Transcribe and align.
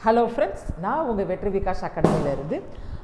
Hello 0.00 0.22
friends 0.30 0.66
நான் 0.78 1.06
உங்கள் 1.06 1.26
வெற்றி 1.26 1.50
விகாஷ் 1.50 1.84
அகாடமியிலேருந்து 1.84 2.56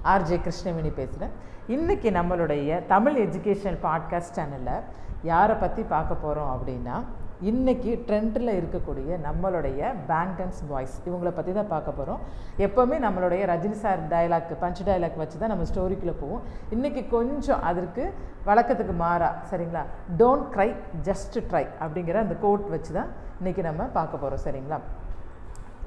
ஆர்ஜே 0.05 0.37
கிருஷ்ணவேணி 0.39 0.93
பேசுகிறேன் 0.93 1.33
இன்றைக்கி 1.69 2.09
நம்மளுடைய 2.11 2.87
தமிழ் 2.87 3.17
எஜுகேஷன் 3.23 3.79
பாட்காஸ்ட் 3.83 4.37
சேனலில் 4.37 4.85
யாரை 5.23 5.57
பற்றி 5.57 5.83
பார்க்க 5.87 6.15
போகிறோம் 6.17 6.53
அப்படின்னா 6.55 6.97
இன்றைக்கி 7.43 7.93
ட்ரெண்டில் 8.07 8.51
இருக்கக்கூடிய 8.57 9.19
நம்மளுடைய 9.25 9.81
பேங்கன்ஸ் 10.09 10.61
பாய்ஸ் 10.69 10.97
இவங்களை 11.07 11.31
பற்றி 11.31 11.53
தான் 11.53 11.69
பார்க்க 11.69 11.93
போகிறோம் 11.93 12.21
எப்போவுமே 12.59 12.99
நம்மளுடைய 12.99 13.43
Rajini 13.47 13.79
sir 13.81 14.01
dialogue 14.09 14.53
punch 14.61 14.83
dialogue 14.87 15.17
வச்சு 15.17 15.39
தான் 15.39 15.49
நம்ம 15.49 15.65
ஸ்டோரிக்குள்ளே 15.65 16.15
போவோம். 16.21 16.43
இன்றைக்கி 16.71 17.09
கொஞ்சம் 17.09 17.63
அதற்கு 17.63 18.05
வழக்கத்துக்கு 18.47 18.93
மாறா 18.99 19.31
சரிங்களா? 19.51 19.83
டோன்ட் 20.17 20.49
க்ரை 20.55 20.69
ஜஸ்ட் 21.03 21.39
ட்ரை 21.51 21.65
அப்படிங்கிற 21.81 22.19
அந்த 22.19 22.37
கோட் 22.41 22.69
வச்சு 22.69 22.93
தான் 22.93 23.11
இன்றைக்கி 23.41 23.63
நம்ம 23.63 23.83
பார்க்க 23.93 24.17
போகிறோம் 24.17 24.45
சரிங்களா? 24.45 24.79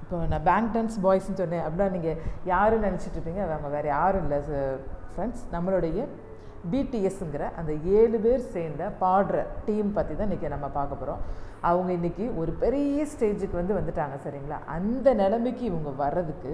இப்போ 0.05 0.17
நான் 0.31 0.43
பேங்க் 0.43 0.73
டான்ஸ் 0.73 0.97
பாய்ஸ்ன்னு 1.03 1.39
சொன்னேன் 1.39 1.63
அப்படின்னா 1.63 1.87
நீங்கள் 1.91 2.17
யாரும் 2.45 2.83
நினச்சிட்டு 2.83 3.17
இருப்பீங்க? 3.17 3.41
அவங்க 3.47 3.69
வேறு 3.69 3.87
யாரும் 3.89 4.25
இல்லை 4.25 4.39
ஃப்ரெண்ட்ஸ் 5.13 5.43
நம்மளுடைய 5.51 5.99
பிடிஎஸ்ங்கிற 6.71 7.43
அந்த 7.55 7.71
ஏழு 7.97 8.17
பேர் 8.19 8.43
சேர்ந்த 8.53 8.83
பாடுற 9.01 9.35
டீம் 9.65 9.91
பற்றி 9.93 10.13
தான் 10.15 10.27
இன்றைக்கி 10.29 10.49
நம்ம 10.49 10.67
பார்க்க 10.69 10.95
போகிறோம் 10.95 11.21
அவங்க 11.61 11.91
இன்றைக்கி 11.93 12.25
ஒரு 12.35 12.51
பெரிய 12.55 13.05
ஸ்டேஜுக்கு 13.11 13.59
வந்து 13.59 13.77
வந்துட்டாங்க 13.77 14.15
சரிங்களா? 14.25 14.57
அந்த 14.75 15.07
நிலைமைக்கு 15.13 15.63
இவங்க 15.65 15.91
வர்றதுக்கு 16.01 16.51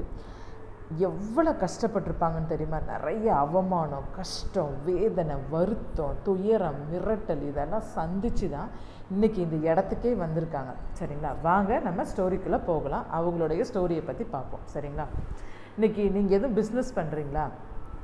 எவ்வளோ 0.97 1.51
கஷ்டப்பட்டிருப்பாங்கன்னு 1.51 2.47
தெரியுமா? 2.47 2.79
நிறைய 2.87 3.35
அவமானம் 3.35 4.07
கஷ்டம் 4.15 4.73
வேதனை 4.85 5.35
வருத்தம் 5.49 6.17
துயரம் 6.23 6.79
மிரட்டல் 6.91 7.41
இதெல்லாம் 7.41 7.81
சந்தித்து 7.81 8.49
தான் 8.49 8.69
இன்றைக்கி 9.13 9.37
இந்த 9.37 9.57
இடத்துக்கே 9.71 10.15
வந்திருக்காங்க. 10.15 10.73
சரிங்களா? 10.99 11.41
வாங்க 11.41 11.79
நம்ம 11.79 12.03
ஸ்டோரிக்குள்ளே 12.03 12.59
போகலாம். 12.65 13.05
அவங்களுடைய 13.13 13.65
ஸ்டோரியை 13.73 14.05
பற்றி 14.05 14.23
பார்ப்போம். 14.23 14.61
சரிங்களா? 14.73 15.05
இன்றைக்கி 15.77 16.11
நீங்கள் 16.11 16.37
எதுவும் 16.39 16.57
பிஸ்னஸ் 16.57 16.95
பண்ணுறீங்களா 16.95 17.45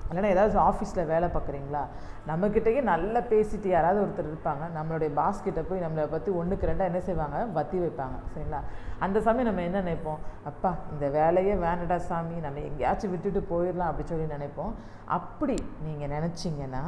இல்லைன்னா 0.10 0.30
ஏதாவது 0.36 0.58
ஆஃபீஸில் 0.70 1.10
வேலை 1.14 1.28
பார்க்குறீங்களா? 1.36 1.82
நம்மக்கிட்டேயே 2.30 2.82
நல்லா 2.92 3.20
பேசிட்டு 3.32 3.68
யாராவது 3.74 4.00
ஒருத்தர் 4.04 4.30
இருப்பாங்க. 4.32 4.64
நம்மளுடைய 4.78 5.10
பாஸ்கிட்ட 5.20 5.62
போய் 5.70 5.84
நம்மளை 5.86 6.06
பற்றி 6.14 6.32
ஒன்றுக்கு 6.40 6.70
ரெண்டாக 6.70 6.92
என்ன 6.92 7.02
செய்வாங்க? 7.08 7.40
வத்தி 7.58 7.78
வைப்பாங்க. 7.84 8.18
சரிங்களா? 8.34 8.62
அந்த 9.06 9.18
சமயம் 9.28 9.50
நம்ம 9.50 9.66
என்ன 9.70 9.82
நினைப்போம்? 9.82 10.22
அப்பா 10.52 10.72
இந்த 10.94 11.08
வேலையே 11.18 11.56
வேண்டடா 11.66 12.00
சாமி. 12.10 12.38
நம்ம 12.48 12.64
எங்கேயாச்சும் 12.70 13.14
விட்டுட்டு 13.16 13.44
போயிடலாம் 13.54 13.92
அப்படி 13.92 14.08
சொல்லி 14.14 14.28
நினைப்போம். 14.38 14.74
அப்படி 15.20 15.58
நீங்கள் 15.88 16.14
நினச்சிங்கன்னா 16.18 16.84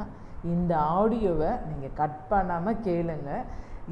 இந்த 0.54 0.74
ஆடியோவை 1.00 1.52
நீங்கள் 1.70 1.98
கட் 2.02 2.22
பண்ணாமல் 2.30 2.82
கேளுங்கள் 2.88 3.46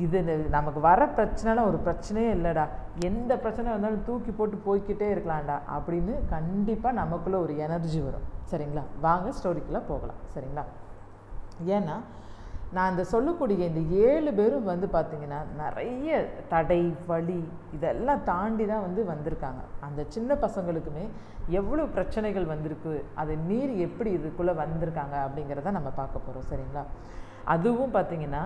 இது 0.04 0.50
நமக்கு 0.56 0.80
வர 0.80 1.02
பிரச்சனைலாம் 1.18 1.70
ஒரு 1.70 1.80
பிரச்சனையே 1.86 2.32
இல்லைடா. 2.38 2.66
எந்த 3.10 3.32
பிரச்சனை 3.44 3.68
வந்தாலும் 3.72 4.04
தூக்கி 4.10 4.32
போட்டு 4.32 4.58
போய்கிட்டே 4.68 5.08
இருக்கலாம்டா. 5.14 5.56
அப்படின்னு 5.78 6.14
கண்டிப்பாக 6.34 7.00
நமக்குள்ளே 7.02 7.40
ஒரு 7.46 7.58
எனர்ஜி 7.58 8.00
வரும். 8.02 8.28
சரிங்களா? 8.52 8.84
வாங்க 9.06 9.34
ஸ்டோரிக்குள்ளே 9.40 9.82
போகலாம். 9.88 10.22
சரிங்களா? 10.36 10.66
ஏன்னா 11.78 11.98
நான் 12.76 12.92
இந்த 12.92 13.04
சொல்லக்கூடிய 13.14 13.66
இந்த 13.72 13.82
ஏழு 14.08 14.32
பேரும் 14.34 14.70
வந்து 14.72 14.88
பார்த்திங்கன்னா 14.96 15.40
நிறைய 15.62 16.18
தடை 16.50 16.82
வழி 17.12 17.40
இதெல்லாம் 17.76 18.24
தாண்டி 18.24 18.66
தான் 18.66 18.86
வந்து 18.88 19.02
வந்திருக்காங்க. 19.12 19.62
அந்த 19.88 20.02
சின்ன 20.16 20.34
பசங்களுக்குமே 20.44 21.06
எவ்வளோ 21.60 21.84
பிரச்சனைகள் 21.98 22.52
வந்திருக்கு 22.54 22.94
அதை 23.16 23.36
மீறி 23.50 23.76
எப்படி 23.88 24.10
இதுக்குள்ளே 24.18 24.56
வந்திருக்காங்க 24.64 25.16
அப்படிங்கிறத 25.26 25.72
நம்ம 25.80 25.90
பார்க்க 26.02 26.26
போகிறோம் 26.26 26.50
சரிங்களா? 26.52 26.84
அதுவும் 27.56 27.94
பார்த்திங்கன்னா 27.94 28.44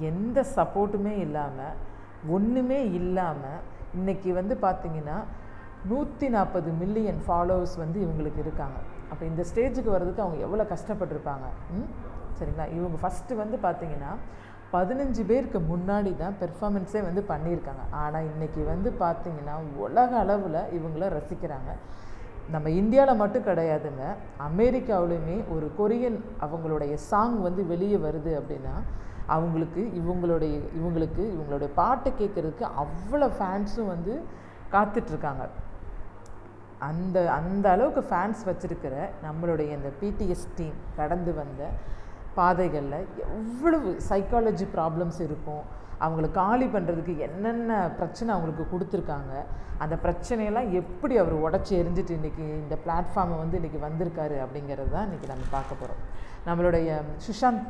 எந்த 0.00 0.46
சப்போர்ட்டுமே 0.56 1.18
இல்லாமல் 1.18 1.76
ஒன்றுமே 2.28 2.92
இல்லாமல் 2.92 3.60
இன்றைக்கி 3.94 4.32
வந்து 4.32 4.56
பார்த்திங்கன்னா 4.62 5.16
நூற்றி 5.84 6.28
நாற்பது 6.28 6.70
மில்லியன் 6.70 7.20
ஃபாலோவர்ஸ் 7.26 7.76
வந்து 7.76 8.00
இவங்களுக்கு 8.00 8.38
இருக்காங்க. 8.38 8.78
அப்போ 9.10 9.24
இந்த 9.24 9.42
ஸ்டேஜுக்கு 9.42 9.90
வர்றதுக்கு 9.90 10.22
அவங்க 10.22 10.36
எவ்வளோ 10.36 10.64
கஷ்டப்பட்டிருப்பாங்க? 10.64 11.46
ம்? 11.70 11.88
சரிங்களா? 12.38 12.66
இவங்க 12.66 12.96
ஃபஸ்ட்டு 13.02 13.34
வந்து 13.34 13.56
பார்த்திங்கன்னா 13.56 14.12
பதினஞ்சு 14.72 15.24
பேருக்கு 15.26 15.60
முன்னாடி 15.60 16.16
தான் 16.16 16.36
பெர்ஃபார்மன்ஸே 16.40 17.02
வந்து 17.02 17.22
பண்ணியிருக்காங்க. 17.28 17.82
ஆனால் 17.90 18.24
இன்றைக்கி 18.24 18.64
வந்து 18.64 18.92
பார்த்திங்கன்னா 19.00 19.56
உலக 19.76 20.16
அளவில் 20.18 20.70
இவங்கள 20.72 21.08
ரசிக்கிறாங்க. 21.08 21.72
நம்ம 22.50 22.68
இந்தியாவில் 22.70 23.16
மட்டும் 23.16 23.44
கிடையாதுங்க 23.44 24.04
அமெரிக்காவிலையுமே 24.38 25.44
ஒரு 25.48 25.70
கொரியன் 25.78 26.24
அவங்களுடைய 26.40 26.94
சாங் 26.94 27.40
வந்து 27.40 27.66
வெளியே 27.66 27.96
வருது 27.96 28.32
அப்படின்னா 28.40 28.82
அவங்களுக்கு 29.34 29.82
இவங்களுடைய 30.00 30.54
இவங்களுக்கு 30.78 31.22
இவங்களுடைய 31.34 31.70
பாட்டை 31.80 32.12
கேட்குறதுக்கு 32.20 32.66
அவ்வளோ 32.84 33.28
ஃபேன்ஸும் 33.38 33.90
வந்து 33.94 34.14
காத்துட்ருக்காங்க. 34.74 35.44
அந்த 36.88 37.16
அந்த 37.38 37.66
அளவுக்கு 37.74 38.02
ஃபேன்ஸ் 38.10 38.42
வச்சுருக்கிற 38.50 38.94
நம்மளுடைய 39.26 39.68
இந்த 39.78 39.90
பிடிஎஸ் 40.00 40.48
டீம் 40.58 40.78
கடந்து 40.98 41.32
வந்த 41.40 41.68
பாதைகளில் 42.38 43.08
எவ்வளவு 43.38 43.90
சைக்காலஜி 44.10 44.66
ப்ராப்ளம்ஸ் 44.76 45.20
இருக்கும். 45.28 45.62
அவங்கள 46.04 46.28
காலி 46.40 46.66
பண்ணுறதுக்கு 46.74 47.14
என்னென்ன 47.26 47.72
பிரச்சனை 47.98 48.30
அவங்களுக்கு 48.34 48.64
கொடுத்துருக்காங்க. 48.72 49.32
அந்த 49.82 49.94
பிரச்சனையெல்லாம் 50.04 50.70
எப்படி 50.80 51.14
அவர் 51.22 51.36
உடச்சி 51.46 51.72
எரிஞ்சிட்டு 51.80 52.16
இன்றைக்கி 52.18 52.44
இந்த 52.62 52.76
பிளாட்ஃபார்மை 52.84 53.36
வந்து 53.42 53.58
இன்றைக்கி 53.60 53.80
வந்திருக்காரு 53.86 54.36
அப்படிங்கிறது 54.44 54.90
தான் 54.94 55.06
இன்றைக்கி 55.08 55.28
நம்ம 55.32 55.46
பார்க்க 55.56 55.80
போகிறோம் 55.80 56.02
நம்மளுடைய 56.48 56.88
சுஷாந்த் 57.26 57.64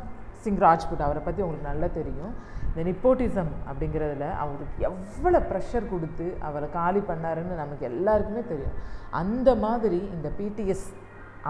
சிங் 0.45 0.61
ராஜ்புட் 0.67 1.05
அவரை 1.07 1.21
பற்றி 1.27 1.41
உங்களுக்கு 1.47 1.71
நல்லா 1.71 1.89
தெரியும். 1.99 2.33
இந்த 2.69 2.83
நிப்போட்டிசம் 2.89 3.53
அப்படிங்கிறதுல 3.69 4.27
அவருக்கு 4.43 4.85
எவ்வளோ 4.91 5.41
ப்ரெஷர் 5.51 5.91
கொடுத்து 5.93 6.27
அவரை 6.49 6.69
காலி 6.79 7.01
பண்ணாருன்னு 7.11 7.57
நமக்கு 7.63 7.85
எல்லாருக்குமே 7.91 8.43
தெரியும். 8.53 8.77
அந்த 9.21 9.51
மாதிரி 9.65 10.01
இந்த 10.17 10.29
பிடிஎஸ் 10.39 10.87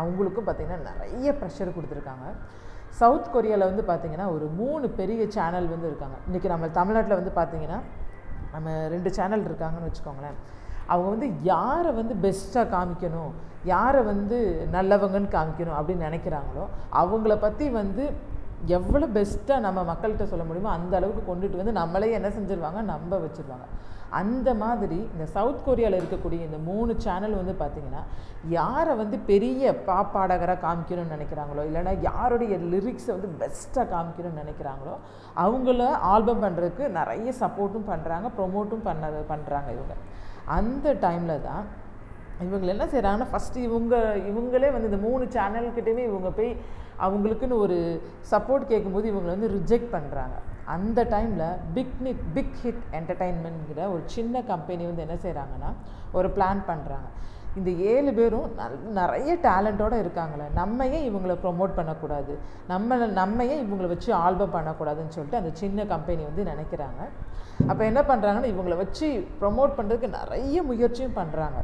அவங்களுக்கும் 0.00 0.46
பார்த்திங்கன்னா 0.48 0.90
நிறைய 0.90 1.30
ப்ரெஷர் 1.40 1.76
கொடுத்துருக்காங்க. 1.76 2.26
சவுத் 3.00 3.30
கொரியாவில் 3.34 3.68
வந்து 3.70 3.84
பார்த்திங்கன்னா 3.90 4.26
ஒரு 4.36 4.46
மூணு 4.60 4.86
பெரிய 4.98 5.22
சேனல் 5.36 5.68
வந்து 5.74 5.86
இருக்காங்க. 5.90 6.16
இன்றைக்கி 6.28 6.48
நம்ம 6.54 6.66
தமிழ்நாட்டில் 6.78 7.18
வந்து 7.20 7.32
பார்த்திங்கன்னா 7.38 7.78
நம்ம 8.54 8.74
ரெண்டு 8.94 9.10
சேனல் 9.18 9.46
இருக்காங்கன்னு 9.48 9.88
வச்சுக்கோங்களேன். 9.90 10.36
அவங்க 10.92 11.08
வந்து 11.14 11.28
யாரை 11.52 11.90
வந்து 12.00 12.14
பெஸ்ட்டாக 12.24 12.66
காமிக்கணும் 12.74 13.32
யாரை 13.72 14.00
வந்து 14.10 14.38
நல்லவங்கன்னு 14.76 15.30
காமிக்கணும் 15.36 15.76
அப்படின்னு 15.78 16.06
நினைக்கிறாங்களோ 16.08 16.64
அவங்கள 17.02 17.34
பற்றி 17.44 17.66
வந்து 17.80 18.04
எவ்வளோ 18.68 19.06
பெஸ்ட்டாக 19.06 19.60
நம்ம 19.60 19.80
மக்கள்கிட்ட 19.82 20.24
சொல்ல 20.24 20.44
முடியுமோ 20.44 20.70
அந்த 20.70 20.96
அளவுக்கு 20.96 21.34
கொண்டுட்டு 21.34 21.56
வந்து 21.56 21.72
நம்மளே 21.72 22.10
என்ன 22.10 22.28
செஞ்சுருவாங்க? 22.28 22.80
நம்ப 22.82 23.18
வச்சுருவாங்க. 23.18 23.66
அந்த 24.10 24.54
மாதிரி 24.54 24.96
இந்த 25.12 25.26
சவுத் 25.26 25.64
கொரியாவில் 25.64 25.98
இருக்கக்கூடிய 26.00 26.40
இந்த 26.40 26.58
மூணு 26.58 26.96
சேனல் 26.98 27.34
வந்து 27.34 27.52
பார்த்திங்கன்னா 27.52 28.02
யாரை 28.48 28.94
வந்து 28.94 29.18
பெரிய 29.18 29.72
பாப்பாடகராக 29.86 30.60
காமிக்கணும்னு 30.66 31.14
நினைக்கிறாங்களோ 31.16 31.62
இல்லைனா 31.68 32.00
யாருடைய 32.00 32.56
லிரிக்ஸை 32.56 33.12
வந்து 33.12 33.28
பெஸ்ட்டாக 33.40 33.86
காமிக்கணும்னு 33.94 34.42
நினைக்கிறாங்களோ 34.42 34.94
அவங்கள 35.36 35.90
ஆல்பம் 35.92 36.40
பண்ணுறதுக்கு 36.40 36.88
நிறைய 36.88 37.32
சப்போர்ட்டும் 37.40 37.88
பண்ணுறாங்க 37.88 38.28
ப்ரொமோட்டும் 38.38 38.84
பண்ண 38.84 39.10
பண்ணுறாங்க 39.28 39.70
இவங்க. 39.72 39.96
அந்த 40.46 40.94
டைமில் 40.94 41.40
தான் 41.40 41.64
இவங்க 42.40 42.66
என்ன 42.66 42.84
செய்கிறாங்கன்னா 42.84 43.28
ஃபஸ்ட்டு 43.32 43.54
இவங்க 43.54 43.96
இவங்களே 44.30 44.70
வந்து 44.72 44.88
இந்த 44.90 45.00
மூணு 45.08 45.24
சேனல்கிட்டையுமே 45.24 46.04
இவங்க 46.10 46.30
போய் 46.30 46.56
அவங்களுக்குன்னு 46.98 47.58
ஒரு 47.58 48.02
சப்போர்ட் 48.30 48.66
கேட்கும்போது 48.66 49.12
இவங்களை 49.12 49.32
வந்து 49.38 49.50
ரிஜெக்ட் 49.58 49.92
பண்ணுறாங்க 49.92 50.36
அந்த 50.64 51.04
டைமில் 51.04 51.56
பிக் 51.74 51.96
பிக் 52.34 52.56
ஹிட் 52.64 52.84
என்டர்டைன்மெண்ட்ங்கிற 52.92 53.90
ஒரு 53.90 54.02
சின்ன 54.04 54.42
கம்பெனி 54.42 54.84
வந்து 54.84 55.04
என்ன 55.08 55.16
செய்கிறாங்கன்னா 55.22 55.72
ஒரு 56.12 56.28
பிளான் 56.28 56.62
பண்ணுறாங்க 56.66 57.08
இந்த 57.54 57.70
ஏழு 57.70 58.14
பேரும் 58.14 58.54
நல் 58.56 58.78
நிறைய 58.82 59.34
டேலண்ட்டோடு 59.34 59.96
இருக்காங்களே 60.02 60.52
நம்ம 60.54 60.86
ஏன் 60.86 61.14
இவங்களை 61.14 61.34
ப்ரொமோட் 61.42 61.74
பண்ணக்கூடாது? 61.74 62.38
நம்ம 62.66 62.96
நம்ம 63.06 63.44
ஏன் 63.44 63.62
இவங்களை 63.66 63.86
வச்சு 63.86 64.14
ஆல்பம் 64.14 64.54
பண்ணக்கூடாதுன்னு 64.54 65.08
சொல்லிட்டு 65.08 65.36
அந்த 65.36 65.50
சின்ன 65.52 65.84
கம்பெனி 65.84 66.22
வந்து 66.22 66.44
நினைக்கிறாங்க. 66.44 67.02
அப்போ 67.66 67.84
என்ன 67.84 68.00
பண்ணுறாங்கன்னா 68.00 68.50
இவங்களை 68.54 68.76
வச்சு 68.76 69.26
ப்ரொமோட் 69.40 69.76
பண்ணுறதுக்கு 69.76 70.08
நிறைய 70.08 70.62
முயற்சியும் 70.62 71.16
பண்ணுறாங்க 71.16 71.60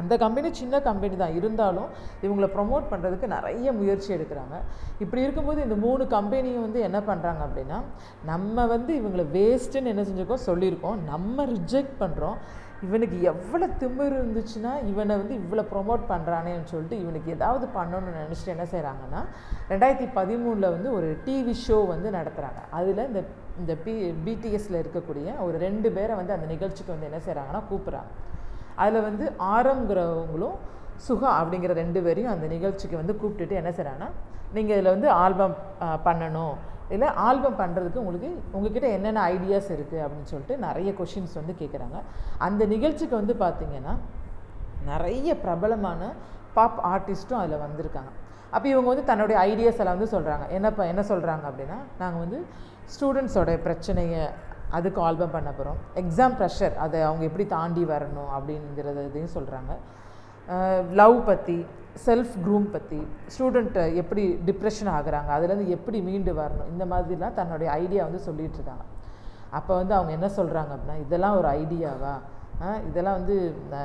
அந்த 0.00 0.12
கம்பெனி 0.24 0.48
சின்ன 0.60 0.80
கம்பெனி 0.88 1.16
தான். 1.22 1.36
இருந்தாலும் 1.38 1.88
இவங்களை 2.24 2.48
ப்ரொமோட் 2.56 2.90
பண்ணுறதுக்கு 2.92 3.28
நிறைய 3.36 3.72
முயற்சி 3.80 4.10
எடுக்கிறாங்க. 4.16 4.56
இப்படி 5.04 5.24
இருக்கும்போது 5.26 5.62
இந்த 5.66 5.78
மூணு 5.86 6.04
கம்பெனியும் 6.16 6.66
வந்து 6.66 6.80
என்ன 6.88 7.00
பண்ணுறாங்க 7.10 7.42
அப்படின்னா 7.48 7.80
நம்ம 8.32 8.66
வந்து 8.74 8.92
இவங்களை 9.00 9.26
வேஸ்ட்டுன்னு 9.38 9.92
என்ன 9.94 10.04
செஞ்சுருக்கோம் 10.10 10.46
சொல்லியிருக்கோம். 10.50 11.00
நம்ம 11.12 11.46
ரிஜெக்ட் 11.56 11.96
பண்ணுறோம் 12.04 12.38
இவனுக்கு 12.86 13.18
எவ்வளோ 13.30 13.66
திமிர் 13.80 14.14
இருந்துச்சுன்னா 14.18 14.72
இவனை 14.90 15.14
வந்து 15.20 15.34
இவ்வளோ 15.40 15.62
ப்ரொமோட் 15.70 16.02
பண்ணுறானேன்னு 16.10 16.70
சொல்லிட்டு 16.72 16.96
இவனுக்கு 17.02 17.28
ஏதாவது 17.36 17.66
பண்ணணும்னு 17.76 18.18
நினச்சிட்டு 18.18 18.54
என்ன 18.54 18.66
செய்கிறாங்கன்னா 18.72 19.20
ரெண்டாயிரத்தி 19.72 20.08
பதிமூணில் 20.18 20.72
வந்து 20.74 20.90
ஒரு 20.96 21.08
டிவி 21.26 21.54
ஷோ 21.62 21.78
வந்து 21.92 22.10
நடத்துகிறாங்க 22.18 22.62
அதில் 22.78 23.06
இந்த 23.10 23.22
இந்த 23.62 23.74
பி 23.84 23.94
பிடிஎஸில் 24.26 24.80
இருக்கக்கூடிய 24.82 25.36
ஒரு 25.46 25.56
ரெண்டு 25.66 25.90
பேரை 25.96 26.14
வந்து 26.20 26.36
அந்த 26.36 26.46
நிகழ்ச்சிக்கு 26.54 26.94
வந்து 26.94 27.10
என்ன 27.10 27.20
செய்கிறாங்கன்னா 27.26 27.62
கூப்பிட்றாங்க. 27.70 28.12
அதில் 28.82 29.06
வந்து 29.08 29.24
ஆரம்ங்கிறவங்களும் 29.56 30.56
சுகா 31.06 31.30
அப்படிங்கிற 31.40 31.72
ரெண்டு 31.82 32.00
பேரையும் 32.04 32.32
அந்த 32.34 32.46
நிகழ்ச்சிக்கு 32.54 32.96
வந்து 33.02 33.14
கூப்பிட்டுட்டு 33.20 33.54
என்ன 33.60 33.70
செய்கிறாங்கன்னா 33.78 34.10
நீங்கள் 34.56 34.76
இதில் 34.76 34.94
வந்து 34.94 35.08
ஆல்பம் 35.24 35.54
பண்ணணும். 36.06 36.56
இல்லை 36.94 37.08
ஆல்பம் 37.28 37.58
பண்ணுறதுக்கு 37.60 38.02
உங்களுக்கு 38.02 38.30
உங்ககிட்ட 38.56 38.86
என்னென்ன 38.96 39.22
ஐடியாஸ் 39.34 39.70
இருக்குது 39.76 40.02
அப்படின்னு 40.04 40.30
சொல்லிட்டு 40.32 40.56
நிறைய 40.66 40.90
கொஷின்ஸ் 40.98 41.38
வந்து 41.40 41.54
கேட்குறாங்க 41.60 41.98
அந்த 42.46 42.62
நிகழ்ச்சிக்கு 42.74 43.16
வந்து 43.20 43.34
பார்த்திங்கன்னா 43.44 43.94
நிறைய 44.90 45.36
பிரபலமான 45.44 46.10
பாப் 46.56 46.80
ஆர்டிஸ்ட்டும் 46.92 47.40
அதில் 47.42 47.62
வந்திருக்காங்க. 47.66 48.10
அப்போ 48.54 48.66
இவங்க 48.72 48.88
வந்து 48.92 49.06
தன்னுடைய 49.10 49.36
ஐடியாஸ் 49.50 49.80
எல்லாம் 49.82 49.96
வந்து 49.98 50.12
சொல்கிறாங்க 50.16 50.44
என்னப்பா 50.56 50.82
என்ன 50.92 51.02
சொல்கிறாங்க 51.12 51.44
அப்படின்னா 51.50 51.78
நாங்கள் 52.02 52.22
வந்து 52.24 52.40
ஸ்டூடெண்ட்ஸோட 52.94 53.52
பிரச்சனையை 53.66 54.22
அதுக்கு 54.76 55.00
ஆல்பம் 55.08 55.34
பண்ண 55.36 55.50
போகிறோம் 55.50 55.78
எக்ஸாம் 56.02 56.36
ப்ரெஷர் 56.40 56.74
அதை 56.84 56.98
அவங்க 57.08 57.24
எப்படி 57.30 57.46
தாண்டி 57.56 57.84
வரணும் 57.92 58.30
அப்படிங்கிறத 58.36 59.06
இதையும் 59.08 59.34
சொல்கிறாங்க 59.36 59.72
லவ் 61.00 61.16
பற்றி 61.30 61.58
செல்ஃப் 62.06 62.34
க்ரூம் 62.44 62.68
பற்றி 62.74 63.00
ஸ்டூடெண்ட்டை 63.34 63.82
எப்படி 64.00 64.22
டிப்ரெஷன் 64.48 64.90
ஆகுறாங்க 64.96 65.30
அதுலேருந்து 65.36 65.74
எப்படி 65.76 65.98
மீண்டு 66.08 66.32
வரணும் 66.40 66.70
இந்த 66.72 66.84
மாதிரிலாம் 66.92 67.36
தன்னுடைய 67.38 67.68
ஐடியா 67.82 68.02
வந்து 68.08 68.22
சொல்லிகிட்டு 68.28 68.58
இருக்காங்க. 68.60 68.84
அப்போ 69.58 69.72
வந்து 69.80 69.94
அவங்க 69.96 70.12
என்ன 70.18 70.28
சொல்கிறாங்க 70.38 70.70
அப்படின்னா 70.76 70.96
இதெல்லாம் 71.04 71.36
ஒரு 71.40 71.48
ஐடியாவா 71.60 72.14
இதெல்லாம் 72.88 73.16
வந்து 73.18 73.36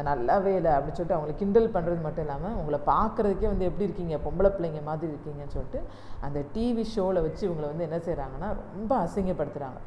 நல்லாவே 0.08 0.52
இல்லை 0.60 0.72
அப்படின்னு 0.74 0.98
சொல்லிட்டு 0.98 1.18
அவங்கள 1.18 1.36
கிண்டல் 1.42 1.70
பண்ணுறது 1.76 2.02
மட்டும் 2.06 2.26
இல்லாமல் 2.26 2.58
உங்களை 2.60 2.80
பார்க்குறதுக்கே 2.92 3.48
வந்து 3.54 3.68
எப்படி 3.70 3.88
இருக்கீங்க? 3.88 4.16
பொம்பளை 4.26 4.50
பிள்ளைங்க 4.56 4.82
மாதிரி 4.90 5.10
இருக்கீங்கன்னு 5.14 5.56
சொல்லிட்டு 5.56 5.80
அந்த 6.26 6.40
டிவி 6.56 6.86
ஷோவில் 6.96 7.24
வச்சு 7.28 7.44
இவங்களை 7.48 7.68
வந்து 7.72 7.88
என்ன 7.88 8.00
செய்கிறாங்கன்னா 8.08 8.50
ரொம்ப 8.78 8.92
அசிங்கப்படுத்துகிறாங்க 9.06 9.80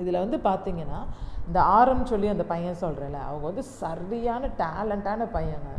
இதில் 0.00 0.22
வந்து 0.24 0.38
பார்த்தீங்கன்னா 0.48 1.00
இந்த 1.46 1.58
ஆரம் 1.78 2.04
சொல்லி 2.12 2.28
அந்த 2.34 2.44
பையன் 2.52 2.82
சொல்கிறேன்ல 2.84 3.18
அவங்க 3.28 3.44
வந்து 3.50 3.64
சரியான 3.80 4.50
டேலண்டான 4.62 5.26
பையங்க. 5.36 5.70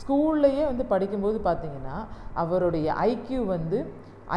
ஸ்கூல்லையே 0.00 0.64
வந்து 0.70 0.84
படிக்கும்போது 0.92 1.38
பார்த்தீங்கன்னா 1.48 1.96
அவருடைய 2.42 2.86
ஐக்யூ 3.10 3.40
வந்து 3.54 3.78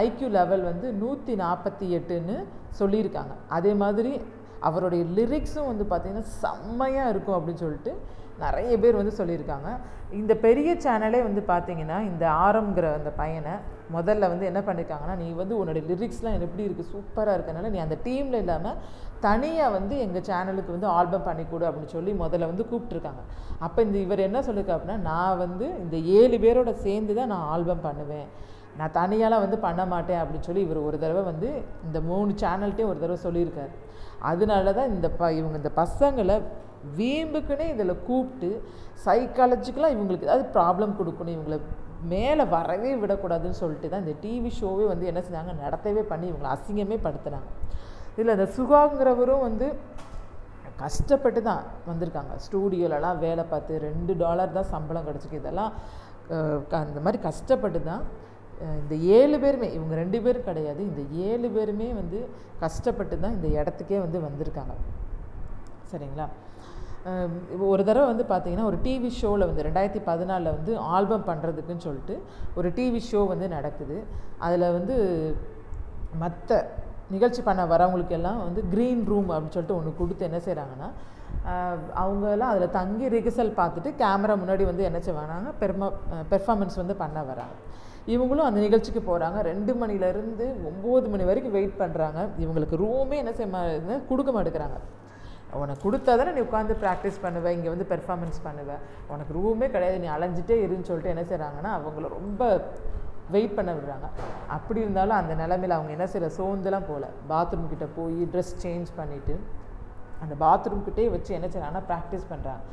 ஐக்யூ 0.04 0.28
லெவல் 0.38 0.64
வந்து 0.72 0.88
நூற்றி 1.02 1.34
நாற்பத்தி 1.44 1.86
எட்டுன்னு 1.98 2.36
சொல்லியிருக்காங்க. 2.80 3.34
அதே 3.58 3.72
மாதிரி 3.84 4.12
அவருடைய 4.68 5.04
லிரிக்ஸும் 5.18 5.70
வந்து 5.72 5.86
பார்த்திங்கன்னா 5.92 6.28
செம்மையாக 6.44 7.12
இருக்கும் 7.14 7.38
அப்படின்னு 7.38 7.64
சொல்லிட்டு 7.64 7.92
நிறைய 8.44 8.72
பேர் 8.84 9.00
வந்து 9.02 9.14
சொல்லியிருக்காங்க. 9.20 9.70
இந்த 10.20 10.34
பெரிய 10.46 10.72
சேனலே 10.86 11.20
வந்து 11.28 11.42
பார்த்திங்கன்னா 11.52 11.98
இந்த 12.12 12.26
ஆரம்ங்கிற 12.46 12.88
அந்த 13.00 13.12
பையனை 13.22 13.56
முதல்ல 13.96 14.30
வந்து 14.32 14.46
என்ன 14.50 14.62
பண்ணியிருக்காங்கன்னா 14.68 15.16
நீ 15.22 15.28
வந்து 15.42 15.54
உன்னோட 15.60 15.82
லிரிக்ஸ்லாம் 15.90 16.38
எப்படி 16.48 16.66
இருக்குது 16.68 16.92
சூப்பராக 16.94 17.38
இருக்கனால 17.38 17.70
நீ 17.76 17.80
அந்த 17.86 17.98
டீமில் 18.08 18.40
இல்லாமல் 18.44 18.80
தனியாக 19.26 19.76
வந்து 19.78 19.94
எங்கள் 20.06 20.26
சேனலுக்கு 20.30 20.76
வந்து 20.76 20.90
ஆல்பம் 20.98 21.26
பண்ணி 21.28 21.44
கொடு 21.46 21.68
அப்படின்னு 21.70 21.94
சொல்லி 21.96 22.12
முதல்ல 22.24 22.50
வந்து 22.52 22.66
கூப்பிட்ருக்காங்க 22.72 23.22
அப்போ 23.68 23.80
இந்த 23.88 23.98
இவர் 24.06 24.28
என்ன 24.28 24.42
சொல்லியிருக்கா 24.48 24.76
அப்படின்னா 24.78 25.00
நான் 25.12 25.40
வந்து 25.46 25.68
இந்த 25.84 25.98
ஏழு 26.20 26.38
பேரோட 26.44 26.74
சேர்ந்து 26.86 27.16
தான் 27.20 27.32
நான் 27.34 27.48
ஆல்பம் 27.56 27.86
பண்ணுவேன். 27.88 28.28
நான் 28.80 28.96
தனியாலாம் 29.00 29.44
வந்து 29.46 29.58
பண்ண 29.66 29.82
மாட்டேன் 29.94 30.22
அப்படின்னு 30.22 30.48
சொல்லி 30.48 30.64
இவர் 30.68 30.86
ஒரு 30.88 30.98
தடவை 31.04 31.24
வந்து 31.32 31.50
இந்த 31.88 32.00
மூணு 32.10 32.32
சேனல்கிட்டையும் 32.44 32.92
ஒரு 32.94 33.02
தடவை 33.04 33.20
சொல்லியிருக்காரு. 33.28 33.74
அதனால 34.32 34.74
தான் 34.80 34.92
இந்த 34.96 35.08
ப 35.20 35.32
இவங்க 35.40 35.58
இந்த 35.62 35.72
பசங்களை 35.82 36.36
வீம்புக்குன்னே 37.00 37.66
இதில் 37.74 38.02
கூப்பிட்டு 38.08 38.50
சைக்காலஜிக்கலாக 39.06 39.96
இவங்களுக்கு 39.96 40.28
ஏதாவது 40.30 40.46
ப்ராப்ளம் 40.56 40.98
கொடுக்கணும் 41.00 41.36
இவங்களை 41.38 41.58
மேலே 42.04 42.44
வரவே 42.44 42.96
விடக்கூடாதுன்னு 42.96 43.50
சொல்லிட்டு 43.50 43.90
தான் 43.90 44.06
இந்த 44.06 44.28
டிவி 44.28 44.52
ஷோவே 44.62 44.88
வந்து 44.88 45.06
என்ன 45.06 45.20
செஞ்சாங்க? 45.20 45.56
நடத்தவே 45.64 46.02
பண்ணி 46.02 46.32
இவங்களை 46.32 46.58
அசிங்கமே 46.58 47.00
படுத்துனாங்க. 47.04 47.50
இதில் 48.18 48.38
இந்த 48.38 48.52
சுகாங்கிறவரும் 48.58 49.40
வந்து 49.40 49.76
கஷ்டப்பட்டு 50.76 51.42
தான் 51.42 51.64
வந்திருக்காங்க. 51.88 52.34
ஸ்டூடியோலலாம் 52.46 53.20
வேலை 53.20 53.44
பார்த்து 53.44 53.80
ரெண்டு 53.80 54.18
டாலர் 54.18 54.52
தான் 54.52 54.64
சம்பளம் 54.64 55.06
கிடச்சிருக்கு. 55.08 55.34
இதெல்லாம் 55.34 55.74
க- 56.68 56.78
அந்த 56.78 57.00
மாதிரி 57.00 57.24
கஷ்டப்பட்டு 57.24 57.84
தான் 57.84 58.26
இந்த 58.62 58.96
ஏழு 58.96 59.40
பேருமே 59.40 59.74
இவங்க 59.74 59.96
ரெண்டு 59.96 60.22
பேரும் 60.22 60.44
கிடையாது 60.44 60.84
இந்த 60.84 61.02
ஏழு 61.12 61.50
பேருமே 61.50 61.94
வந்து 61.94 62.30
கஷ்டப்பட்டு 62.60 63.20
தான் 63.20 63.32
இந்த 63.32 63.48
இடத்துக்கே 63.48 64.00
வந்து 64.00 64.20
வந்திருக்காங்க. 64.20 64.74
சரிங்களா? 65.92 66.28
ஒரு 67.72 67.82
தடவை 67.88 68.08
வந்து 68.12 68.26
பார்த்தீங்கன்னா 68.32 68.66
ஒரு 68.70 68.78
டிவி 68.86 69.10
ஷோவில் 69.20 69.48
வந்து 69.50 69.66
ரெண்டாயிரத்தி 69.68 70.02
பதினாலில் 70.10 70.56
வந்து 70.58 70.72
ஆல்பம் 70.96 71.28
பண்ணுறதுக்குன்னு 71.30 71.86
சொல்லிட்டு 71.88 72.16
ஒரு 72.60 72.70
டிவி 72.78 73.02
ஷோ 73.10 73.22
வந்து 73.34 73.48
நடக்குது. 73.58 73.98
அதில் 74.46 74.74
வந்து 74.78 74.96
மற்ற 76.24 76.60
நிகழ்ச்சி 77.16 77.42
பண்ண 77.50 77.62
வரவங்களுக்கு 77.74 78.16
எல்லாம் 78.18 78.40
வந்து 78.48 78.62
க்ரீன் 78.74 79.04
ரூம் 79.12 79.30
அப்படின்னு 79.34 79.56
சொல்லிட்டு 79.58 79.78
ஒன்று 79.80 80.00
கொடுத்து 80.02 80.28
என்ன 80.30 80.40
செய்கிறாங்கன்னா 80.48 80.90
அவங்கெல்லாம் 82.02 82.52
அதில் 82.54 82.76
தங்கி 82.80 83.06
ரிகர்சல் 83.16 83.58
பார்த்துட்டு 83.62 83.90
கேமரா 84.02 84.36
முன்னாடி 84.42 84.64
வந்து 84.72 84.84
என்ன 84.90 85.00
செய்வாங்க 85.08 85.52
பெர்மா 85.62 85.88
பெர்ஃபார்மன்ஸ் 86.32 86.78
வந்து 86.82 86.96
பண்ண 87.04 87.18
வராங்க. 87.32 87.56
இவங்களும் 88.16 88.48
அந்த 88.50 88.60
நிகழ்ச்சிக்கு 88.66 89.02
போகிறாங்க 89.10 89.40
ரெண்டு 89.52 89.72
மணிலேருந்து 89.82 90.46
ஒம்பது 90.70 91.08
மணி 91.14 91.24
வரைக்கும் 91.30 91.56
வெயிட் 91.58 91.82
பண்ணுறாங்க 91.82 92.20
இவங்களுக்கு 92.44 92.82
ரூமே 92.84 93.18
என்ன 93.24 93.34
செய்ய 93.40 94.00
கொடுக்க 94.12 94.32
மாட்டேங்கிறாங்க. 94.38 94.78
உனக்கு 95.62 95.82
கொடுத்தா 95.86 96.12
தானே 96.20 96.32
நீ 96.38 96.42
உட்காந்து 96.48 96.76
ப்ராக்டிஸ் 96.84 97.20
பண்ணுவேன் 97.26 97.56
இங்கே 97.58 97.70
வந்து 97.74 97.88
பெர்ஃபார்மன்ஸ் 97.92 98.40
பண்ணுவேன் 98.48 98.82
உனக்கு 99.14 99.32
ரூமே 99.40 99.68
கிடையாது 99.76 99.98
நீ 100.04 100.10
அலைஞ்சிட்டே 100.16 100.58
இருன்னு 100.66 100.88
சொல்லிட்டு 100.90 101.14
என்ன 101.14 101.24
செய்கிறாங்கன்னா 101.30 101.72
அவங்கள 101.78 102.10
ரொம்ப 102.18 102.42
வெயிட் 103.36 103.56
பண்ண 103.56 103.72
விடுறாங்க. 103.78 104.08
அப்படி 104.56 104.80
இருந்தாலும் 104.84 105.18
அந்த 105.22 105.34
நிலமையில 105.42 105.78
அவங்க 105.78 105.92
என்ன 105.96 106.06
செய்கிற 106.12 106.30
சோர்ந்துலாம் 106.40 106.90
போகல 106.90 107.08
பாத்ரூம் 107.32 107.72
கிட்டே 107.72 107.88
போய் 107.98 108.20
ட்ரெஸ் 108.34 108.54
சேஞ்ச் 108.64 108.92
பண்ணிவிட்டு 109.00 109.36
அந்த 110.24 110.34
பாத்ரூம் 110.44 110.86
கிட்டே 110.86 111.08
வச்சு 111.16 111.32
என்ன 111.40 111.48
செய்கிறாங்கன்னா 111.54 111.84
ப்ராக்டிஸ் 111.90 112.30
பண்ணுறாங்க 112.32 112.64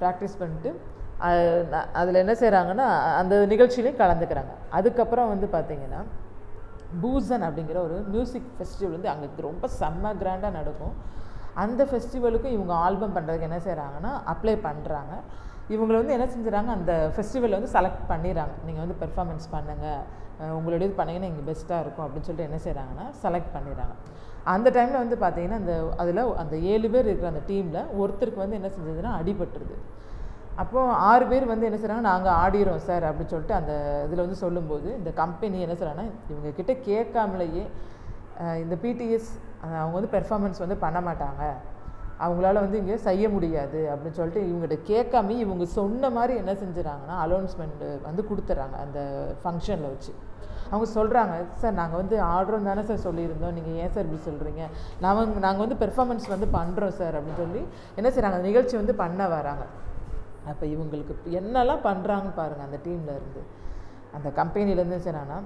ப்ராக்டிஸ் 0.00 0.36
பண்ணிட்டு 0.40 0.72
அதில் 2.00 2.22
என்ன 2.24 2.34
செய்கிறாங்கன்னா 2.42 2.86
அந்த 3.20 3.34
நிகழ்ச்சியிலையும் 3.52 4.00
கலந்துக்கிறாங்க. 4.02 4.52
அதுக்கப்புறம் 4.78 5.32
வந்து 5.32 5.46
பார்த்திங்கன்னா 5.56 6.00
பூசன் 7.02 7.44
அப்படிங்கிற 7.48 7.78
ஒரு 7.88 7.98
மியூசிக் 8.14 8.48
ஃபெஸ்டிவல் 8.56 8.96
வந்து 8.96 9.10
அங்கே 9.12 9.28
ரொம்ப 9.48 9.68
செம்ம 9.80 10.14
கிராண்டாக 10.22 10.52
நடக்கும். 10.58 10.94
அந்த 11.62 11.82
ஃபெஸ்டிவலுக்கும் 11.90 12.56
இவங்க 12.56 12.74
ஆல்பம் 12.86 13.14
பண்ணுறதுக்கு 13.16 13.48
என்ன 13.50 13.60
செய்கிறாங்கன்னா 13.66 14.12
அப்ளை 14.32 14.54
பண்ணுறாங்க 14.66 15.14
இவங்களை 15.74 15.96
வந்து 16.00 16.14
என்ன 16.16 16.26
செஞ்சுறாங்க 16.34 16.70
அந்த 16.78 16.92
ஃபெஸ்டிவலில் 17.14 17.58
வந்து 17.58 17.72
செலக்ட் 17.76 18.04
பண்ணிடுறாங்க. 18.10 18.54
நீங்கள் 18.66 18.84
வந்து 18.84 18.96
பெர்ஃபார்மன்ஸ் 19.02 19.46
பண்ணுங்கள் 19.54 20.00
உங்களுடைய 20.56 20.86
இது 20.88 20.96
பண்ணிங்கன்னா 21.00 21.30
இங்கே 21.32 21.44
பெஸ்ட்டாக 21.48 21.84
இருக்கும் 21.84 22.04
அப்படின்னு 22.06 22.28
சொல்லிட்டு 22.28 22.48
என்ன 22.50 22.58
செய்கிறாங்கன்னா 22.66 23.06
செலக்ட் 23.24 23.52
பண்ணிடுறாங்க. 23.56 23.94
அந்த 24.54 24.68
டைமில் 24.76 25.02
வந்து 25.02 25.16
பார்த்தீங்கன்னா 25.24 25.58
அந்த 25.62 25.74
அதில் 26.02 26.22
அந்த 26.42 26.54
ஏழு 26.72 26.88
பேர் 26.94 27.08
இருக்கிற 27.08 27.28
அந்த 27.32 27.42
டீமில் 27.50 27.80
ஒருத்தருக்கு 28.00 28.44
வந்து 28.44 28.58
என்ன 28.60 28.70
செஞ்சதுன்னா 28.76 29.12
அடிபட்டுருது. 29.20 29.76
அப்போது 30.62 30.96
ஆறு 31.10 31.24
பேர் 31.30 31.44
வந்து 31.52 31.66
என்ன 31.68 31.78
செய்கிறாங்க 31.78 32.04
நாங்கள் 32.10 32.36
ஆடிடுறோம் 32.42 32.82
சார் 32.88 33.04
அப்படின்னு 33.08 33.32
சொல்லிட்டு 33.34 33.58
அந்த 33.60 33.72
இதில் 34.06 34.24
வந்து 34.24 34.38
சொல்லும்போது 34.44 34.88
இந்த 34.98 35.10
கம்பெனி 35.22 35.58
என்ன 35.66 35.76
செய்கிறாங்கன்னா 35.76 36.08
இவங்கக்கிட்ட 36.32 36.74
கேட்காமலேயே 36.88 37.64
இந்த 38.62 38.74
பிடிஎஸ் 38.84 39.30
அவங்க 39.66 39.94
வந்து 39.98 40.14
பெர்ஃபார்மன்ஸ் 40.16 40.62
வந்து 40.64 40.76
பண்ண 40.86 40.98
மாட்டாங்க. 41.08 41.42
அவங்களால 42.24 42.60
வந்து 42.64 42.80
இங்கே 42.80 42.96
செய்ய 43.06 43.24
முடியாது 43.34 43.78
அப்படின்னு 43.92 44.18
சொல்லிட்டு 44.18 44.42
இவங்ககிட்ட 44.48 44.76
கேட்காம 44.90 45.36
இவங்க 45.44 45.64
சொன்ன 45.78 46.10
மாதிரி 46.16 46.34
என்ன 46.42 46.52
செஞ்சுறாங்கன்னா 46.62 47.16
அலௌன்ஸ்மெண்ட் 47.24 47.82
வந்து 48.08 48.22
கொடுத்துட்றாங்க 48.28 48.76
அந்த 48.84 49.00
ஃபங்க்ஷனில் 49.42 49.90
வச்சு. 49.92 50.12
அவங்க 50.70 50.86
சொல்கிறாங்க 50.98 51.34
சார் 51.62 51.78
நாங்கள் 51.80 52.00
வந்து 52.02 52.16
ஆர்டரும் 52.34 52.68
தானே 52.68 52.82
சார் 52.90 53.02
சொல்லியிருந்தோம். 53.06 53.54
நீங்கள் 53.58 53.78
ஏன் 53.82 53.92
சார் 53.94 54.06
இப்படி 54.06 54.22
சொல்கிறீங்க 54.28 54.62
நாங்கள் 55.04 55.44
நாங்கள் 55.46 55.64
வந்து 55.64 55.78
பெர்ஃபார்மன்ஸ் 55.82 56.28
வந்து 56.34 56.48
பண்ணுறோம் 56.58 56.94
சார் 57.00 57.16
அப்படின்னு 57.18 57.42
சொல்லி 57.44 57.62
என்ன 57.98 58.08
செய்கிறாங்க 58.14 58.38
அந்த 58.38 58.48
நிகழ்ச்சி 58.50 58.76
வந்து 58.80 58.94
பண்ண 59.02 59.28
வராங்க. 59.34 59.66
அப்போ 60.52 60.64
இவங்களுக்கு 60.74 61.34
என்னெல்லாம் 61.40 61.84
பண்ணுறாங்கன்னு 61.90 62.38
பாருங்கள் 62.40 62.66
அந்த 62.68 62.78
டீமில் 62.86 63.14
இருந்து. 63.18 63.42
அந்த 64.16 64.28
கம்பெனிலேருந்து 64.40 65.04
செய்கிறாங்கன்னா 65.04 65.40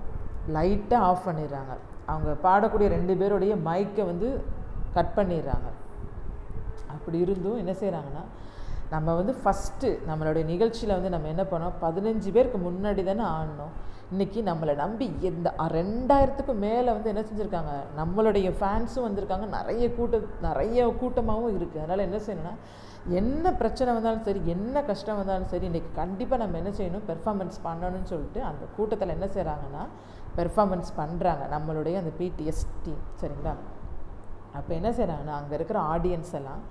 லைட்டாக 0.57 1.09
ஆஃப் 1.11 1.27
பண்ணிடுறாங்க. 1.29 1.75
அவங்க 2.13 2.33
பாடக்கூடிய 2.47 2.89
ரெண்டு 2.97 3.15
பேருடைய 3.21 3.55
மைக்கை 3.69 4.05
வந்து 4.13 4.29
கட் 4.97 5.17
பண்ணிடுறாங்க. 5.19 5.69
அப்படி 6.95 7.19
இருந்தும் 7.25 7.61
என்ன 7.63 7.73
செய்கிறாங்கன்னா 7.81 8.25
நம்ம 8.95 9.15
வந்து 9.19 9.33
ஃபஸ்ட்டு 9.43 9.89
நம்மளுடைய 10.09 10.45
நிகழ்ச்சியில் 10.53 10.97
வந்து 10.97 11.13
நம்ம 11.15 11.29
என்ன 11.35 11.45
பண்ணோம்? 11.53 11.77
பதினஞ்சு 11.85 12.31
பேருக்கு 12.37 12.59
முன்னாடி 12.67 13.03
தானே 13.09 13.25
ஆடணும். 13.37 13.73
இன்றைக்கி 14.13 14.41
நம்மளை 14.49 14.75
நம்பி 14.83 15.07
எந்த 15.31 15.49
ரெண்டாயிரத்துக்கும் 15.79 16.61
மேலே 16.67 16.91
வந்து 16.97 17.11
என்ன 17.13 17.23
செஞ்சுருக்காங்க? 17.29 17.73
நம்மளுடைய 18.01 18.49
ஃபேன்ஸும் 18.59 19.07
வந்திருக்காங்க. 19.07 19.47
நிறைய 19.57 19.87
கூட்ட 19.97 20.21
நிறைய 20.49 20.85
கூட்டமாகவும் 21.01 21.57
இருக்குது 21.59 21.83
அதனால் 21.85 22.07
என்ன 22.09 22.19
செய்யணும்னா 22.27 22.55
என்ன 23.21 23.53
பிரச்சனை 23.63 23.91
வந்தாலும் 23.97 24.25
சரி 24.29 24.41
என்ன 24.55 24.77
கஷ்டம் 24.91 25.19
வந்தாலும் 25.21 25.51
சரி 25.53 25.67
இன்றைக்கி 25.71 25.91
கண்டிப்பாக 26.01 26.41
நம்ம 26.43 26.59
என்ன 26.63 26.71
செய்யணும்? 26.79 27.05
பெர்ஃபார்மன்ஸ் 27.11 27.59
பண்ணணும்னு 27.67 28.11
சொல்லிட்டு 28.13 28.41
அந்த 28.51 28.65
கூட்டத்தில் 28.77 29.15
என்ன 29.17 29.29
செய்கிறாங்கன்னா 29.35 29.83
பெர்ஃபார்மன்ஸ் 30.39 30.91
பண்ணுறாங்க 31.01 31.45
நம்மளுடைய 31.55 31.95
அந்த 32.03 32.13
பிடிஎஸ் 32.21 32.65
டீம் 32.85 33.05
சரிங்களா? 33.21 33.55
அப்போ 34.59 34.71
என்ன 34.79 34.91
செய்கிறாங்கன்னா 34.99 35.35
அங்கே 35.41 35.55
இருக்கிற 35.59 35.79
ஆடியன்ஸ் 35.93 36.35
எல்லாம் 36.41 36.63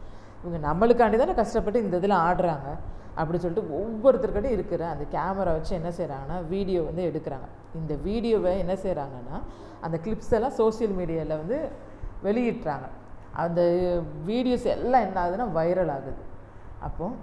இவங்க 0.41 0.59
நம்மளுக்காண்டி 0.67 1.17
தானே 1.21 1.35
கஷ்டப்பட்டு 1.41 1.83
இந்த 1.85 1.95
இதில் 2.01 2.21
ஆடுறாங்க 2.25 2.69
அப்படி 3.21 3.37
சொல்லிட்டு 3.41 3.69
ஒவ்வொருத்தருக்கிட்டையும் 3.79 4.57
இருக்கிற 4.57 4.81
அந்த 4.93 5.03
கேமரா 5.15 5.51
வச்சு 5.57 5.73
என்ன 5.79 5.89
செய்கிறாங்கன்னா 5.99 6.37
வீடியோ 6.53 6.79
வந்து 6.89 7.03
எடுக்கிறாங்க. 7.09 7.47
இந்த 7.79 7.93
வீடியோவை 8.07 8.53
என்ன 8.63 8.73
செய்கிறாங்கன்னா 8.85 9.37
அந்த 9.85 9.97
கிளிப்ஸ் 10.05 10.33
எல்லாம் 10.37 10.55
சோஷியல் 10.61 10.95
மீடியாவில் 10.99 11.39
வந்து 11.41 11.57
வெளியிட்றாங்க. 12.25 12.87
அந்த 13.43 13.61
வீடியோஸ் 14.31 14.67
எல்லாம் 14.75 15.05
என்ன 15.07 15.17
ஆகுதுன்னா 15.23 15.47
வைரல் 15.59 15.93
ஆகுது. 15.95 16.21
அப்போது 16.87 17.15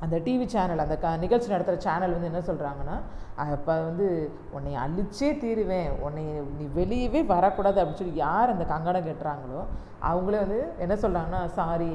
அந்த 0.00 0.16
டிவி 0.24 0.46
சேனல் 0.46 0.82
அந்த 0.82 0.96
க 0.96 1.12
நிகழ்ச்சி 1.16 1.48
நடத்துகிற 1.48 1.80
சேனல் 1.84 2.14
வந்து 2.14 2.28
என்ன 2.30 2.40
சொல்கிறாங்கன்னா 2.48 2.96
அப்போ 3.46 3.74
வந்து 3.80 4.06
உன்னை 4.52 4.72
அழிச்சே 4.82 5.28
தீருவேன் 5.40 5.90
உன்னை 6.04 6.24
நீ 6.58 6.64
வெளியவே 6.76 7.20
வரக்கூடாது 7.30 7.80
அப்படின்னு 7.80 8.00
சொல்லி 8.02 8.22
யார் 8.22 8.52
அந்த 8.54 8.64
கங்கணம் 8.64 9.08
கட்டுறாங்களோ 9.08 9.60
அவங்களே 10.02 10.40
வந்து 10.40 10.60
என்ன 10.78 10.94
சொல்கிறாங்கன்னா 10.96 11.42
சாரி 11.54 11.90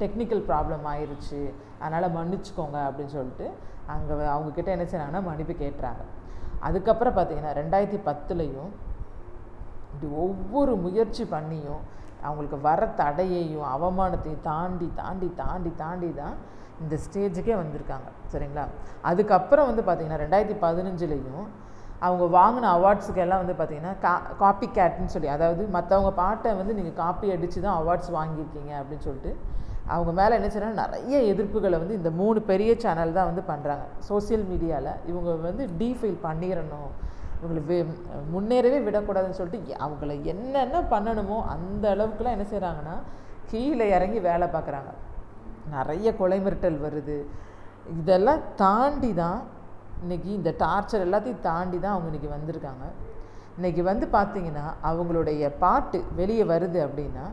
டெக்னிக்கல் 0.00 0.42
ப்ராப்ளம் 0.48 0.84
ஆயிடுச்சு 0.84 1.40
அதனால் 1.78 2.14
மன்னிச்சுக்கோங்க 2.16 2.78
அப்படின்னு 2.86 3.14
சொல்லிட்டு 3.14 3.48
அங்கே 3.86 4.14
அவங்கக்கிட்ட 4.32 4.70
என்ன 4.70 4.86
செய்கிறாங்கன்னா 4.86 5.22
மன்னிப்பு 5.22 5.56
கேட்டுறாங்க 5.56 6.04
அதுக்கப்புறம் 6.60 7.16
பார்த்தீங்கன்னா 7.16 7.54
ரெண்டாயிரத்தி 7.58 8.00
பத்துலேயும் 8.06 8.70
இப்படி 9.86 10.08
ஒவ்வொரு 10.22 10.72
முயற்சி 10.76 11.24
பண்ணியும் 11.26 11.82
அவங்களுக்கு 12.22 12.58
வர 12.60 12.82
தடையையும் 12.98 13.66
அவமானத்தையும் 13.72 14.44
தாண்டி 14.44 14.88
தாண்டி 14.96 15.28
தாண்டி 15.36 15.70
தாண்டி 15.76 16.10
தான் 16.18 16.36
இந்த 16.84 16.94
ஸ்டேஜுக்கே 17.04 17.54
வந்திருக்காங்க 17.62 18.08
சரிங்களா? 18.32 18.64
அதுக்கப்புறம் 19.10 19.68
வந்து 19.70 19.82
பார்த்திங்கன்னா 19.88 20.22
ரெண்டாயிரத்தி 20.24 20.56
பதினஞ்சுலேயும் 20.64 21.46
அவங்க 22.06 22.24
வாங்கின 22.38 22.70
அவார்ட்ஸுக்கெல்லாம் 22.76 23.42
வந்து 23.42 23.54
பார்த்திங்கன்னா 23.58 23.92
கா 24.04 24.14
காப்பி 24.40 24.66
கேட்னு 24.78 25.12
சொல்லி 25.14 25.28
அதாவது 25.36 25.62
மற்றவங்க 25.76 26.10
பாட்டை 26.22 26.50
வந்து 26.58 26.76
நீங்கள் 26.78 26.98
காப்பி 27.02 27.26
அடித்து 27.34 27.58
தான் 27.66 27.78
அவார்ட்ஸ் 27.80 28.10
வாங்கியிருக்கீங்க 28.16 28.72
அப்படின்னு 28.80 29.06
சொல்லிட்டு 29.08 29.32
அவங்க 29.94 30.12
மேலே 30.18 30.36
என்ன 30.38 30.48
செய்யறாங்க 30.52 30.78
நிறைய 30.84 31.16
எதிர்ப்புகளை 31.32 31.76
வந்து 31.82 31.98
இந்த 31.98 32.10
மூணு 32.20 32.38
பெரிய 32.50 32.70
சேனல் 32.84 33.16
தான் 33.18 33.28
வந்து 33.30 33.42
பண்ணுறாங்க 33.50 33.84
சோசியல் 34.08 34.44
மீடியாவில் 34.50 34.92
இவங்க 35.10 35.30
வந்து 35.48 35.64
டீஃபைல் 35.80 36.18
பண்ணிடணும். 36.26 36.90
இவங்களை 37.38 37.62
வே 37.70 37.78
முன்னேறவே 38.34 38.78
விடக்கூடாதுன்னு 38.86 39.38
சொல்லிட்டு 39.40 39.80
அவங்கள 39.86 40.12
என்னென்ன 40.32 40.76
பண்ணணுமோ 40.92 41.38
அந்த 41.54 41.84
அளவுக்குலாம் 41.94 42.36
என்ன 42.36 42.46
செய்கிறாங்கன்னா 42.52 42.96
கீழே 43.50 43.86
இறங்கி 43.96 44.20
வேலை 44.28 44.46
பார்க்குறாங்க. 44.54 44.92
நிறைய 45.74 46.08
கொலை 46.20 46.38
மிரட்டல் 46.44 46.78
வருது. 46.86 47.18
இதெல்லாம் 48.00 48.42
தாண்டி 48.62 49.10
தான் 49.22 49.40
இன்றைக்கி 50.02 50.30
இந்த 50.38 50.50
டார்ச்சர் 50.62 51.04
எல்லாத்தையும் 51.06 51.44
தாண்டி 51.48 51.78
தான் 51.84 51.94
அவங்க 51.94 52.08
இன்றைக்கி 52.10 52.30
வந்திருக்காங்க. 52.36 52.86
இன்றைக்கி 53.58 53.82
வந்து 53.90 54.06
பார்த்திங்கன்னா 54.16 54.66
அவங்களுடைய 54.88 55.50
பாட்டு 55.64 55.98
வெளியே 56.20 56.46
வருது 56.54 56.80
அப்படின்னா 56.86 57.26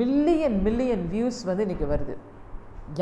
மில்லியன் 0.00 0.56
மில்லியன் 0.66 1.04
வியூஸ் 1.12 1.42
வந்து 1.50 1.64
இன்றைக்கி 1.66 1.86
வருது. 1.92 2.16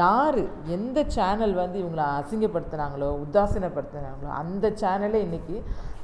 யார் 0.01 0.39
எந்த 0.75 0.99
சேனல் 1.17 1.55
வந்து 1.63 1.77
இவங்களை 1.83 2.05
அசிங்கப்படுத்துனாங்களோ 2.19 3.09
உதாசீனப்படுத்துனாங்களோ 3.25 4.31
அந்த 4.43 4.67
சேனலே 4.83 5.19
இன்றைக்கி 5.27 5.57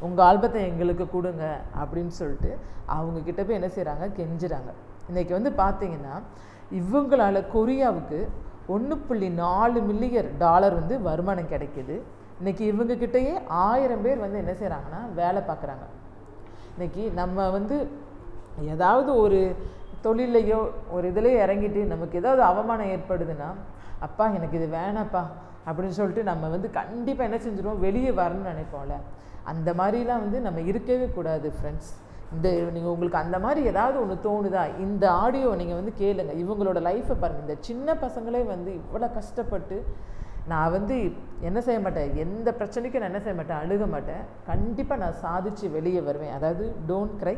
உங்கள் 0.06 0.24
ஆல்பத்தை 0.26 0.60
எங்களுக்கு 0.70 1.06
கொடுங்க 1.14 1.44
அப்படின்னு 1.82 2.12
சொல்லிட்டு 2.20 2.50
அவங்கக்கிட்ட 2.96 3.40
போய் 3.44 3.58
என்ன 3.60 3.70
செய்கிறாங்க 3.76 4.06
கெஞ்சுறாங்க. 4.18 4.72
இன்றைக்கி 5.10 5.32
வந்து 5.38 5.52
பார்த்திங்கன்னா 5.62 6.16
இவங்களால 6.80 7.38
கொரியாவுக்கு 7.54 8.18
ஒன்று 8.74 8.96
புள்ளி 9.06 9.28
நாலு 9.44 9.78
மில்லியன் 9.88 10.28
டாலர் 10.42 10.74
வந்து 10.74 10.94
வருமானம் 11.08 11.52
கிடைக்கிது. 11.52 11.94
இன்றைக்கி 12.40 12.64
இவங்கக்கிட்டேயே 12.72 13.32
ஆயிரம் 13.66 14.04
பேர் 14.04 14.22
வந்து 14.24 14.38
என்ன 14.42 14.52
செய்கிறாங்கன்னா 14.60 15.00
வேலை 15.14 15.40
பார்க்குறாங்க 15.48 15.86
இன்றைக்கி 16.74 17.02
நம்ம 17.20 17.48
வந்து 17.50 17.76
ஏதாவது 18.74 19.10
ஒரு 19.24 19.40
தொழிலையோ 20.04 20.60
ஒரு 20.96 21.06
இதுலேயோ 21.12 21.38
இறங்கிட்டு 21.46 21.80
நமக்கு 21.94 22.20
ஏதாவது 22.20 22.42
அவமானம் 22.50 22.92
ஏற்படுதுன்னா 22.94 23.48
அப்பா 24.06 24.26
எனக்கு 24.36 24.56
இது 24.60 24.68
வேணாப்பா 24.76 25.22
அப்படின்னு 25.66 25.96
சொல்லிட்டு 25.98 26.22
நம்ம 26.30 26.48
வந்து 26.48 26.68
கண்டிப்பாக 26.78 27.28
என்ன 27.28 27.40
செஞ்சிடுவோம் 27.46 27.82
வெளியே 27.86 28.12
வரணும்னு 28.20 28.52
நினைப்போம்ல. 28.52 28.94
அந்த 29.50 29.70
மாதிரிலாம் 29.80 30.22
வந்து 30.24 30.40
நம்ம 30.46 30.60
இருக்கவே 30.70 31.08
கூடாது 31.16 31.48
ஃப்ரெண்ட்ஸ் 31.56 31.90
இந்த 32.34 32.48
நீங்கள் 32.74 32.92
உங்களுக்கு 32.94 33.22
அந்த 33.24 33.38
மாதிரி 33.44 33.60
ஏதாவது 33.72 33.96
ஒன்று 34.02 34.16
தோணுதா? 34.26 34.64
இந்த 34.86 35.04
ஆடியோ 35.22 35.48
நீங்கள் 35.60 35.78
வந்து 35.80 35.92
கேளுங்க. 36.02 36.34
இவங்களோட 36.42 36.78
லைஃப்பை 36.88 37.16
பாருங்கள் 37.22 37.46
இந்த 37.46 37.56
சின்ன 37.68 37.94
பசங்களே 38.04 38.42
வந்து 38.54 38.72
இவ்வளோ 38.80 39.08
கஷ்டப்பட்டு 39.18 39.78
நான் 40.50 40.74
வந்து 40.74 40.96
என்ன 41.48 41.58
செய்ய 41.64 41.80
மாட்டேன்? 41.86 42.12
எந்த 42.24 42.48
பிரச்சனைக்கும் 42.58 43.02
நான் 43.02 43.12
என்ன 43.12 43.22
செய்ய 43.24 43.36
மாட்டேன்? 43.38 43.62
அழுக 43.64 43.86
மாட்டேன். 43.94 44.22
கண்டிப்பாக 44.50 45.02
நான் 45.02 45.18
சாதிச்சு 45.24 45.66
வெளியே 45.78 46.00
வருவேன். 46.08 46.36
அதாவது 46.38 46.64
டோன்ட் 46.90 47.16
க்ரை 47.22 47.34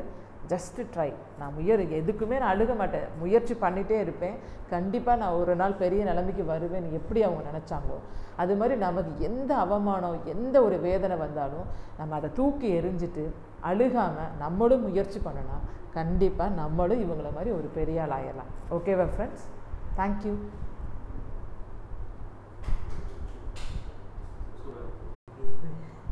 ஜஸ்ட் 0.51 0.79
ட்ரை 0.95 1.09
நான் 1.41 1.55
முயற் 1.57 1.83
எதுக்குமே 1.99 2.37
நான் 2.43 2.53
அழுக 2.55 2.73
மாட்டேன். 2.81 3.07
முயற்சி 3.23 3.55
பண்ணிகிட்டே 3.65 3.97
இருப்பேன். 4.05 4.37
கண்டிப்பாக 4.75 5.21
நான் 5.23 5.39
ஒரு 5.41 5.55
நாள் 5.61 5.75
பெரிய 5.83 6.03
நிலைமைக்கு 6.11 6.45
வருவேன். 6.53 6.87
எப்படி 6.99 7.23
அவங்க 7.29 7.43
நினச்சாங்களோ. 7.51 7.99
அது 8.43 8.53
மாதிரி 8.61 8.77
நமக்கு 8.87 9.13
எந்த 9.29 9.53
அவமானம் 9.65 10.19
எந்த 10.35 10.57
ஒரு 10.67 10.77
வேதனை 10.89 11.17
வந்தாலும் 11.17 11.67
நம்ம 11.99 12.15
அதை 12.21 12.31
தூக்கி 12.41 12.69
எரிஞ்சிட்டு 12.81 13.25
அழுகாமல் 13.63 14.35
நம்மளும் 14.39 14.87
முயற்சி 14.89 15.19
பண்ணனா 15.19 15.57
கண்டிப்பாக 15.93 16.57
நம்மளும் 16.57 17.05
இவங்கள 17.05 17.31
மாதிரி 17.33 17.51
ஒரு 17.51 17.71
பெரிய 17.75 18.03
ஆள் 18.03 18.17
ஆயிடலாம் 18.19 18.53
ஓகேவா 18.71 19.09
ஃப்ரெண்ட்ஸ் 19.15 19.47
தேங்க்யூ 19.97 20.35
Thank. 25.63 25.92